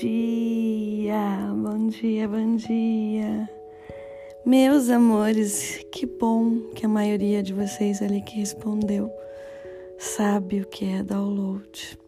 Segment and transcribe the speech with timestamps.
[0.00, 3.48] dia, bom dia, bom dia.
[4.44, 9.10] Meus amores, que bom que a maioria de vocês ali que respondeu
[9.98, 11.98] sabe o que é download.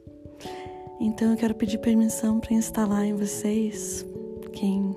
[1.01, 4.05] Então eu quero pedir permissão para instalar em vocês,
[4.53, 4.95] quem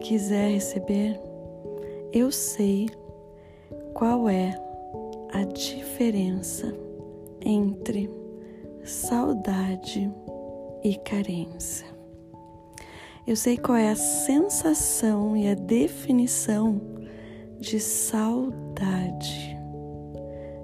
[0.00, 1.20] quiser receber.
[2.12, 2.88] Eu sei
[3.92, 4.56] qual é
[5.32, 6.72] a diferença
[7.44, 8.08] entre
[8.84, 10.39] saudade e
[10.96, 11.86] carência.
[13.26, 16.80] Eu sei qual é a sensação e a definição
[17.58, 19.56] de saudade.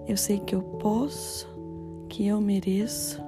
[0.09, 1.49] Eu sei que eu posso,
[2.09, 3.23] que eu mereço,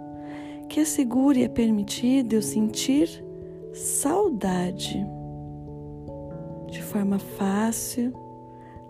[0.68, 3.24] que é seguro e é permitido eu sentir
[3.72, 5.06] saudade
[6.70, 8.12] de forma fácil,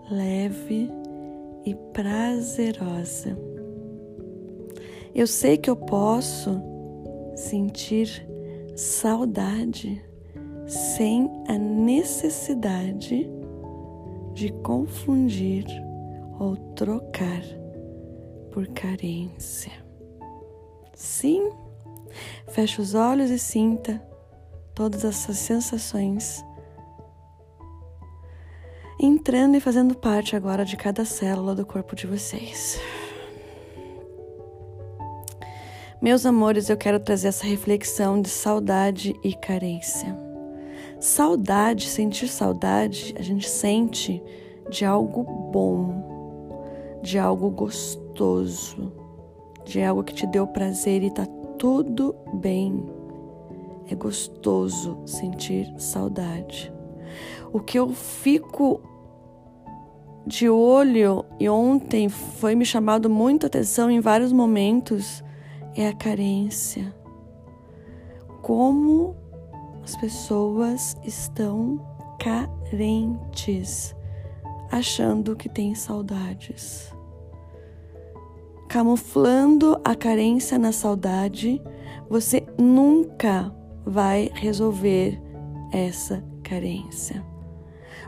[0.09, 0.89] leve
[1.65, 3.37] e prazerosa.
[5.13, 6.61] Eu sei que eu posso
[7.39, 8.27] sentir
[8.75, 10.03] saudade
[10.67, 13.29] sem a necessidade
[14.33, 15.65] de confundir
[16.39, 17.41] ou trocar
[18.51, 19.71] por carência.
[20.93, 21.49] Sim,
[22.49, 24.01] feche os olhos e sinta
[24.75, 26.43] todas essas sensações
[29.01, 32.79] entrando e fazendo parte agora de cada célula do corpo de vocês.
[36.01, 40.17] Meus amores, eu quero trazer essa reflexão de saudade e carência.
[40.97, 44.23] Saudade, sentir saudade, a gente sente
[44.69, 48.93] de algo bom, de algo gostoso,
[49.65, 51.25] de algo que te deu prazer e tá
[51.57, 52.81] tudo bem.
[53.91, 56.71] É gostoso sentir saudade.
[57.51, 58.79] O que eu fico
[60.25, 65.21] de olho e ontem foi me chamado muita atenção em vários momentos
[65.75, 66.93] é a carência.
[68.41, 69.15] Como
[69.83, 71.79] as pessoas estão
[72.19, 73.95] carentes,
[74.71, 76.93] achando que têm saudades.
[78.67, 81.61] Camuflando a carência na saudade,
[82.09, 83.53] você nunca
[83.85, 85.19] vai resolver
[85.71, 87.25] essa carência.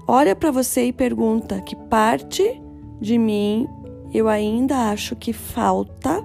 [0.07, 2.61] Olha para você e pergunta que parte
[2.99, 3.67] de mim
[4.13, 6.23] eu ainda acho que falta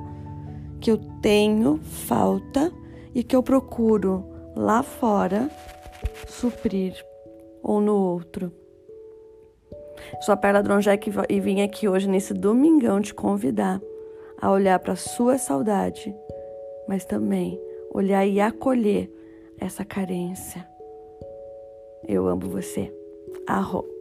[0.86, 2.72] que eu tenho falta
[3.12, 4.24] e que eu procuro
[4.54, 5.50] lá fora
[6.28, 6.94] suprir
[7.60, 8.52] ou no outro.
[10.20, 13.80] Sou a Perla Dronjek e vim aqui hoje nesse domingão te convidar
[14.41, 16.14] a olhar para sua saudade,
[16.86, 17.60] mas também
[17.92, 19.10] olhar e acolher
[19.58, 20.64] essa carência.
[22.06, 22.94] Eu amo você.
[23.44, 23.95] Arro.